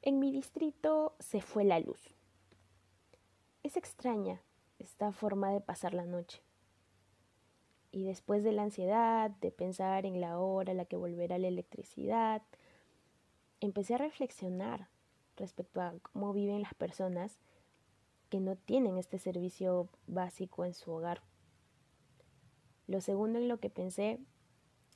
En 0.00 0.20
mi 0.20 0.30
distrito 0.30 1.16
se 1.18 1.40
fue 1.40 1.64
la 1.64 1.80
luz. 1.80 2.14
Es 3.64 3.76
extraña 3.76 4.40
esta 4.78 5.10
forma 5.10 5.50
de 5.50 5.60
pasar 5.60 5.92
la 5.92 6.06
noche. 6.06 6.40
Y 7.90 8.04
después 8.04 8.44
de 8.44 8.52
la 8.52 8.62
ansiedad, 8.62 9.30
de 9.30 9.50
pensar 9.50 10.06
en 10.06 10.20
la 10.20 10.38
hora 10.38 10.70
a 10.70 10.74
la 10.76 10.84
que 10.84 10.94
volverá 10.94 11.36
la 11.38 11.48
electricidad, 11.48 12.42
empecé 13.60 13.94
a 13.94 13.98
reflexionar 13.98 14.88
respecto 15.36 15.80
a 15.80 15.94
cómo 16.00 16.32
viven 16.32 16.62
las 16.62 16.74
personas 16.74 17.40
que 18.28 18.38
no 18.38 18.54
tienen 18.54 18.98
este 18.98 19.18
servicio 19.18 19.88
básico 20.06 20.64
en 20.64 20.74
su 20.74 20.92
hogar. 20.92 21.22
Lo 22.86 23.00
segundo 23.00 23.40
en 23.40 23.48
lo 23.48 23.58
que 23.58 23.68
pensé 23.68 24.20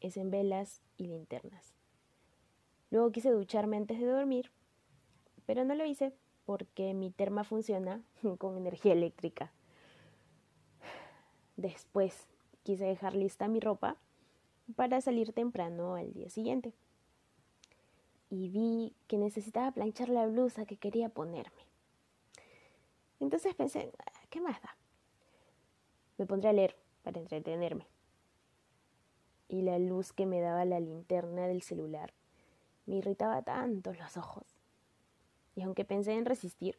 es 0.00 0.16
en 0.16 0.30
velas 0.30 0.80
y 0.96 1.08
linternas. 1.08 1.74
Luego 2.90 3.10
quise 3.10 3.30
ducharme 3.30 3.76
antes 3.76 3.98
de 3.98 4.06
dormir, 4.06 4.52
pero 5.46 5.64
no 5.64 5.74
lo 5.74 5.84
hice 5.84 6.12
porque 6.44 6.94
mi 6.94 7.10
terma 7.10 7.44
funciona 7.44 8.02
con 8.38 8.56
energía 8.56 8.92
eléctrica. 8.92 9.52
Después 11.56 12.26
quise 12.62 12.84
dejar 12.84 13.14
lista 13.14 13.48
mi 13.48 13.60
ropa 13.60 13.96
para 14.74 15.00
salir 15.00 15.32
temprano 15.32 15.94
al 15.94 16.12
día 16.12 16.30
siguiente. 16.30 16.72
Y 18.30 18.48
vi 18.48 18.94
que 19.08 19.18
necesitaba 19.18 19.70
planchar 19.72 20.08
la 20.08 20.26
blusa 20.26 20.64
que 20.64 20.78
quería 20.78 21.10
ponerme. 21.10 21.62
Entonces 23.20 23.54
pensé, 23.54 23.92
ah, 23.98 24.20
¿qué 24.30 24.40
más 24.40 24.60
da? 24.62 24.76
Me 26.18 26.26
pondré 26.26 26.48
a 26.48 26.52
leer 26.52 26.76
para 27.02 27.20
entretenerme. 27.20 27.86
Y 29.48 29.62
la 29.62 29.78
luz 29.78 30.12
que 30.12 30.24
me 30.24 30.40
daba 30.40 30.64
la 30.64 30.80
linterna 30.80 31.46
del 31.46 31.62
celular 31.62 32.14
me 32.86 32.96
irritaba 32.96 33.42
tanto 33.42 33.92
los 33.92 34.16
ojos. 34.16 34.51
Y 35.54 35.62
aunque 35.62 35.84
pensé 35.84 36.12
en 36.12 36.24
resistir, 36.24 36.78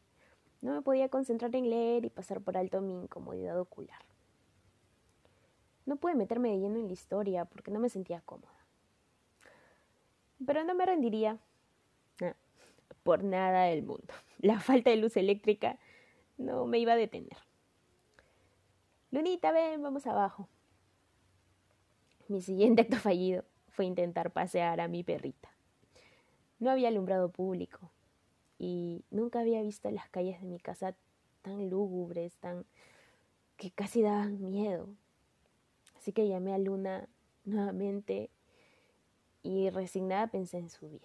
no 0.61 0.73
me 0.73 0.81
podía 0.81 1.09
concentrar 1.09 1.55
en 1.55 1.69
leer 1.69 2.05
y 2.05 2.09
pasar 2.09 2.41
por 2.41 2.57
alto 2.57 2.81
mi 2.81 2.93
incomodidad 2.93 3.59
ocular. 3.59 4.01
No 5.85 5.97
pude 5.97 6.15
meterme 6.15 6.51
de 6.51 6.59
lleno 6.59 6.79
en 6.79 6.87
la 6.87 6.93
historia 6.93 7.45
porque 7.45 7.71
no 7.71 7.79
me 7.79 7.89
sentía 7.89 8.21
cómoda. 8.21 8.65
Pero 10.45 10.63
no 10.63 10.73
me 10.73 10.85
rendiría 10.85 11.37
por 13.03 13.23
nada 13.23 13.63
del 13.63 13.83
mundo. 13.83 14.13
La 14.39 14.59
falta 14.59 14.89
de 14.89 14.95
luz 14.97 15.17
eléctrica 15.17 15.77
no 16.37 16.65
me 16.65 16.79
iba 16.79 16.93
a 16.93 16.97
detener. 16.97 17.37
Lunita, 19.11 19.51
ven, 19.51 19.83
vamos 19.83 20.07
abajo. 20.07 20.47
Mi 22.29 22.41
siguiente 22.41 22.83
acto 22.83 22.95
fallido 22.97 23.43
fue 23.69 23.85
intentar 23.85 24.31
pasear 24.31 24.79
a 24.79 24.87
mi 24.87 25.03
perrita. 25.03 25.49
No 26.59 26.71
había 26.71 26.87
alumbrado 26.87 27.29
público 27.29 27.91
y 28.63 29.03
nunca 29.11 29.41
había 29.41 29.61
visto 29.61 29.91
las 29.91 30.07
calles 30.07 30.39
de 30.39 30.47
mi 30.47 30.57
casa 30.57 30.95
tan 31.41 31.69
lúgubres, 31.69 32.37
tan 32.37 32.65
que 33.57 33.71
casi 33.71 34.01
daban 34.01 34.41
miedo. 34.41 34.87
Así 35.97 36.13
que 36.13 36.29
llamé 36.29 36.53
a 36.53 36.57
Luna 36.57 37.09
nuevamente 37.43 38.29
y 39.41 39.69
resignada 39.69 40.27
pensé 40.27 40.59
en 40.59 40.69
subir. 40.69 41.01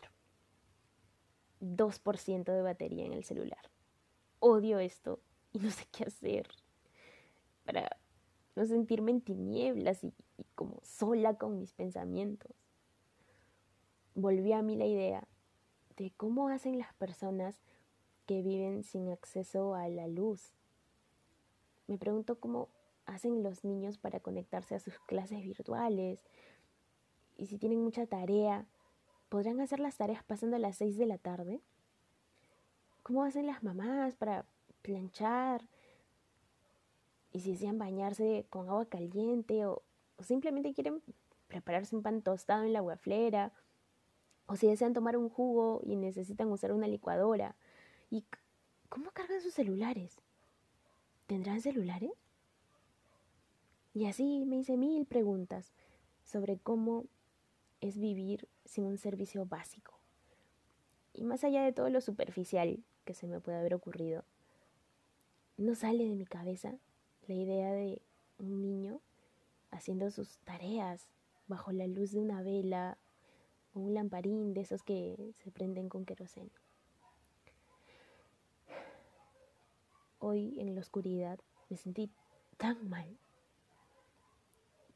2% 1.58 2.44
de 2.44 2.62
batería 2.62 3.04
en 3.04 3.12
el 3.12 3.24
celular. 3.24 3.72
Odio 4.38 4.78
esto 4.78 5.18
y 5.52 5.58
no 5.58 5.72
sé 5.72 5.84
qué 5.90 6.04
hacer 6.04 6.46
para 7.64 7.98
no 8.54 8.66
sentirme 8.66 9.10
en 9.10 9.20
tinieblas 9.20 10.04
y, 10.04 10.14
y 10.36 10.44
como 10.54 10.78
sola 10.84 11.34
con 11.34 11.58
mis 11.58 11.72
pensamientos. 11.72 12.52
Volví 14.14 14.52
a 14.52 14.62
mí 14.62 14.76
la 14.76 14.86
idea 14.86 15.26
de 15.98 16.10
cómo 16.16 16.48
hacen 16.48 16.78
las 16.78 16.94
personas 16.94 17.60
que 18.27 18.41
viven 18.41 18.84
sin 18.84 19.10
acceso 19.10 19.74
a 19.74 19.88
la 19.88 20.06
luz. 20.06 20.54
Me 21.86 21.98
pregunto 21.98 22.38
cómo 22.41 22.68
hacen 23.08 23.42
los 23.42 23.64
niños 23.64 23.98
para 23.98 24.20
conectarse 24.20 24.75
a 24.75 24.81
sus 24.81 24.98
clases 25.00 25.42
virtuales? 25.42 26.20
Y 27.36 27.47
si 27.47 27.59
tienen 27.59 27.82
mucha 27.82 28.06
tarea, 28.06 28.66
¿podrán 29.28 29.60
hacer 29.60 29.81
las 29.81 29.97
tareas 29.97 30.22
pasando 30.22 30.56
a 30.56 30.60
las 30.60 30.76
6 30.76 30.98
de 30.98 31.06
la 31.06 31.19
tarde? 31.19 31.60
¿Cómo 33.03 33.25
hacen 33.25 33.47
las 33.47 33.62
mamás 33.62 34.15
para 34.16 34.44
planchar? 34.82 35.66
Y 37.32 37.41
si 37.41 37.53
desean 37.53 37.78
bañarse 37.78 38.47
con 38.50 38.69
agua 38.69 38.86
caliente 38.86 39.66
o, 39.66 39.82
simplemente 40.20 40.75
quieren 40.75 41.03
prepararse 41.47 41.97
un 41.97 42.03
pan 42.03 42.22
tostado 42.22 42.65
en 42.65 42.72
la 42.72 42.80
guaflera, 42.80 43.53
o 44.48 44.56
si 44.56 44.66
desean 44.66 44.94
tomar 44.94 45.16
un 45.16 45.28
jugo 45.28 45.81
y 45.84 45.94
necesitan 45.97 46.50
usar 46.50 46.72
una 46.72 46.88
licuadora. 46.88 47.54
¿Y 48.10 48.25
cómo 48.88 49.10
cargan 49.10 49.42
sus 49.42 49.53
celulares? 49.53 50.16
¿Tendrán 51.26 51.60
celulares? 51.60 52.12
Y 53.92 54.06
así 54.06 54.44
me 54.47 54.56
hice 54.56 54.78
mil 54.78 55.04
preguntas 55.06 55.72
sobre 56.25 56.56
cómo 56.56 57.04
es 57.82 57.98
vivir 57.98 58.48
sin 58.64 58.84
un 58.84 58.97
servicio 58.97 59.44
básico. 59.44 59.98
Y 61.12 61.25
más 61.25 61.44
allá 61.44 61.62
de 61.62 61.72
todo 61.72 61.91
lo 61.91 62.00
superficial 62.00 62.82
que 63.04 63.12
se 63.12 63.26
me 63.26 63.41
puede 63.41 63.59
haber 63.59 63.75
ocurrido, 63.75 64.25
no 65.59 65.75
sale 65.75 66.04
de 66.04 66.15
mi 66.15 66.25
cabeza 66.25 66.75
la 67.26 67.34
idea 67.34 67.72
de 67.72 68.00
un 68.38 68.62
niño 68.62 69.00
haciendo 69.70 70.10
sus 70.10 70.38
tareas 70.38 71.09
bajo 71.48 71.70
la 71.72 71.86
luz 71.86 72.12
de 72.12 72.20
una 72.20 72.41
vela 72.41 72.97
un 73.81 73.94
lamparín 73.94 74.55
de 74.55 74.62
esos 74.62 74.83
que 74.83 75.33
se 75.43 75.50
prenden 75.50 75.89
con 75.89 76.05
queroseno. 76.05 76.50
Hoy 80.19 80.59
en 80.61 80.75
la 80.75 80.81
oscuridad 80.81 81.39
me 81.69 81.77
sentí 81.77 82.11
tan 82.56 82.89
mal 82.89 83.16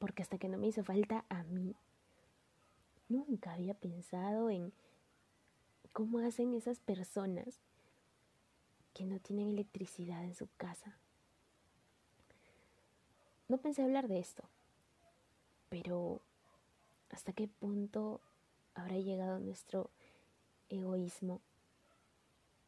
porque 0.03 0.21
hasta 0.21 0.37
que 0.37 0.49
no 0.49 0.59
me 0.59 0.67
hizo 0.67 0.83
falta 0.83 1.25
a 1.29 1.45
mí, 1.45 1.77
nunca 3.09 3.53
había 3.53 3.73
pensado 3.73 4.51
en 4.51 4.73
cómo 5.93 6.19
hacen 6.19 6.55
esas 6.55 6.81
personas 6.81 7.61
que 8.95 9.05
no 9.05 9.21
tienen 9.21 9.51
electricidad 9.51 10.25
en 10.25 10.35
su 10.35 10.49
casa. 10.57 10.97
No 13.47 13.59
pensé 13.59 13.85
hablar 13.85 14.09
de 14.09 14.19
esto, 14.19 14.43
pero 15.69 16.21
¿hasta 17.11 17.33
qué 17.33 17.47
punto 17.47 18.21
habrá 18.75 18.99
llegado 18.99 19.39
nuestro 19.39 19.91
egoísmo 20.69 21.41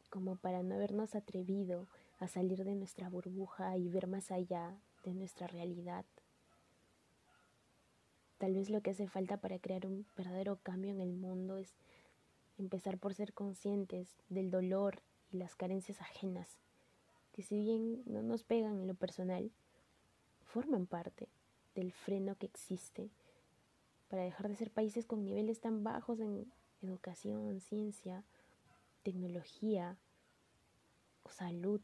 como 0.09 0.35
para 0.35 0.63
no 0.63 0.75
habernos 0.75 1.15
atrevido 1.15 1.87
a 2.19 2.27
salir 2.27 2.63
de 2.63 2.75
nuestra 2.75 3.09
burbuja 3.09 3.77
y 3.77 3.89
ver 3.89 4.07
más 4.07 4.31
allá 4.31 4.77
de 5.03 5.13
nuestra 5.13 5.47
realidad? 5.47 6.05
Tal 8.37 8.53
vez 8.53 8.69
lo 8.69 8.81
que 8.81 8.91
hace 8.91 9.07
falta 9.07 9.37
para 9.37 9.59
crear 9.59 9.85
un 9.85 10.05
verdadero 10.15 10.57
cambio 10.61 10.91
en 10.91 11.01
el 11.01 11.13
mundo 11.15 11.57
es 11.57 11.73
empezar 12.57 12.97
por 12.97 13.13
ser 13.13 13.33
conscientes 13.33 14.15
del 14.29 14.51
dolor 14.51 15.01
y 15.31 15.37
las 15.37 15.55
carencias 15.55 16.01
ajenas, 16.01 16.57
que 17.31 17.43
si 17.43 17.59
bien 17.59 18.03
no 18.05 18.21
nos 18.21 18.43
pegan 18.43 18.79
en 18.79 18.87
lo 18.87 18.93
personal, 18.93 19.51
forman 20.43 20.85
parte 20.85 21.27
del 21.75 21.91
freno 21.91 22.35
que 22.35 22.45
existe 22.45 23.09
para 24.07 24.23
dejar 24.23 24.49
de 24.49 24.55
ser 24.55 24.71
países 24.71 25.05
con 25.05 25.23
niveles 25.23 25.59
tan 25.59 25.83
bajos 25.83 26.19
en 26.19 26.51
educación, 26.81 27.61
ciencia, 27.61 28.23
tecnología 29.03 29.97
o 31.23 31.29
salud. 31.29 31.81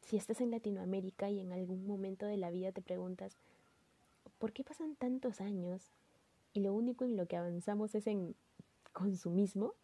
Si 0.00 0.16
estás 0.16 0.40
en 0.40 0.50
Latinoamérica 0.50 1.30
y 1.30 1.40
en 1.40 1.52
algún 1.52 1.86
momento 1.86 2.26
de 2.26 2.36
la 2.36 2.50
vida 2.50 2.72
te 2.72 2.82
preguntas, 2.82 3.36
¿por 4.38 4.52
qué 4.52 4.64
pasan 4.64 4.96
tantos 4.96 5.40
años 5.40 5.92
y 6.52 6.60
lo 6.60 6.74
único 6.74 7.04
en 7.04 7.16
lo 7.16 7.26
que 7.26 7.36
avanzamos 7.36 7.94
es 7.94 8.06
en 8.06 8.34
consumismo? 8.92 9.74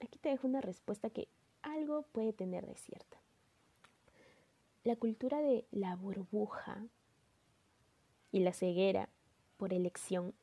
Aquí 0.00 0.18
te 0.18 0.30
dejo 0.30 0.46
una 0.46 0.60
respuesta 0.60 1.10
que 1.10 1.28
algo 1.62 2.02
puede 2.12 2.32
tener 2.32 2.66
de 2.66 2.76
cierta. 2.76 3.20
La 4.84 4.96
cultura 4.96 5.40
de 5.40 5.66
la 5.70 5.96
burbuja 5.96 6.86
y 8.36 8.40
la 8.40 8.52
ceguera 8.52 9.08
por 9.56 9.72
elección 9.72 10.34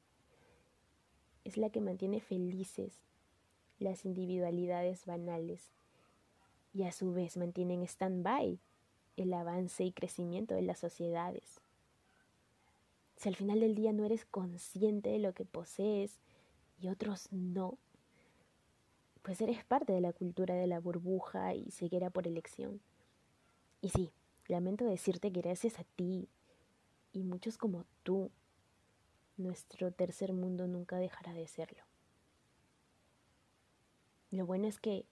es 1.44 1.58
la 1.58 1.70
que 1.70 1.80
mantiene 1.80 2.22
felices 2.22 2.92
las 3.78 4.04
individualidades 4.04 5.06
banales 5.06 5.70
y 6.74 6.86
a 6.86 6.92
su 6.92 7.14
vez 7.14 7.38
mantiene 7.38 7.76
en 7.76 7.84
stand-by 7.84 8.58
el 9.16 9.34
avance 9.36 9.84
y 9.84 9.92
crecimiento 9.92 10.56
de 10.56 10.64
las 10.64 10.80
sociedades 10.80 11.62
si 13.18 13.30
al 13.30 13.36
final 13.36 13.60
del 13.60 13.76
día 13.76 13.94
no 13.94 14.06
eres 14.06 14.26
consciente 14.26 15.12
de 15.12 15.20
lo 15.20 15.34
que 15.34 15.46
posees 15.46 16.18
y 16.82 16.88
otros 16.88 17.32
no, 17.32 17.78
pues 19.22 19.40
eres 19.40 19.64
parte 19.66 19.94
de 19.94 20.02
la 20.02 20.14
cultura 20.14 20.56
de 20.56 20.66
la 20.66 20.80
burbuja 20.80 21.54
y 21.54 21.70
ceguera 21.70 22.10
por 22.10 22.28
elección. 22.28 22.82
Y 23.82 23.90
sí, 23.90 24.12
lamento 24.48 24.84
decirte 24.84 25.32
que 25.32 25.42
gracias 25.42 25.80
a 25.80 25.84
ti 25.84 26.28
y 27.14 27.24
muchos 27.24 27.58
como 27.58 27.86
tú, 28.02 28.32
nuestro 29.38 29.92
tercer 29.92 30.34
mundo 30.34 30.68
nunca 30.68 30.98
dejará 30.98 31.34
de 31.34 31.48
serlo. 31.48 31.84
Lo 34.32 34.46
bueno 34.48 34.68
es 34.68 34.80
que 34.80 35.06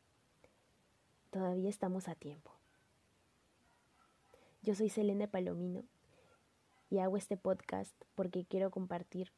todavía 1.29 1.69
estamos 1.69 2.07
a 2.07 2.15
tiempo. 2.15 2.51
Yo 4.63 4.75
soy 4.75 4.89
Selene 4.89 5.27
Palomino 5.27 5.83
y 6.89 6.99
hago 6.99 7.17
este 7.17 7.37
podcast 7.37 7.93
porque 8.15 8.45
quiero 8.45 8.71
compartir 8.71 9.31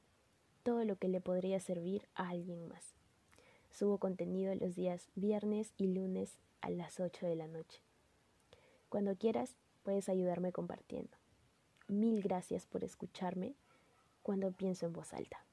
todo 0.63 0.85
lo 0.85 0.95
que 0.95 1.09
le 1.09 1.21
podría 1.21 1.59
servir 1.59 2.07
a 2.15 2.29
alguien 2.29 2.67
más. 2.67 2.95
Subo 3.71 3.97
contenido 3.97 4.55
los 4.55 4.75
días 4.75 5.09
viernes 5.15 5.73
y 5.77 5.87
lunes 5.87 6.39
a 6.61 6.69
las 6.69 6.99
8 6.99 7.25
de 7.25 7.35
la 7.35 7.47
noche. 7.47 7.81
Cuando 8.87 9.15
quieras, 9.15 9.55
puedes 9.83 10.07
ayudarme 10.07 10.51
compartiendo. 10.53 11.22
Mil 11.93 12.23
gracias 12.23 12.65
por 12.65 12.83
escucharme 12.83 13.53
cuando 14.23 14.51
pienso 14.51 14.87
en 14.87 14.93
voz 14.93 15.13
alta. 15.13 15.45